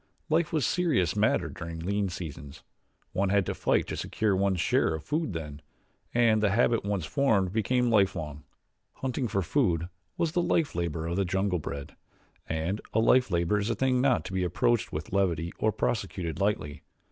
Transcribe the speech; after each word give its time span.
Life 0.31 0.51
was 0.51 0.65
a 0.65 0.69
serious 0.69 1.15
matter 1.15 1.47
during 1.47 1.77
lean 1.77 2.09
seasons 2.09 2.63
one 3.11 3.29
had 3.29 3.45
to 3.45 3.53
fight 3.53 3.85
to 3.85 3.95
secure 3.95 4.35
one's 4.35 4.59
share 4.59 4.95
of 4.95 5.03
food 5.03 5.33
then, 5.33 5.61
and 6.11 6.41
the 6.41 6.49
habit 6.49 6.83
once 6.83 7.05
formed 7.05 7.53
became 7.53 7.91
lifelong. 7.91 8.43
Hunting 8.93 9.27
for 9.27 9.43
food 9.43 9.89
was 10.17 10.31
the 10.31 10.41
life 10.41 10.73
labor 10.73 11.05
of 11.05 11.17
the 11.17 11.23
jungle 11.25 11.59
bred, 11.59 11.95
and 12.49 12.81
a 12.93 12.99
life 12.99 13.29
labor 13.29 13.59
is 13.59 13.69
a 13.69 13.75
thing 13.75 14.01
not 14.01 14.25
to 14.25 14.33
be 14.33 14.43
approached 14.43 14.91
with 14.91 15.13
levity 15.13 15.53
nor 15.61 15.71
prosecuted 15.71 16.39
lightly. 16.41 16.81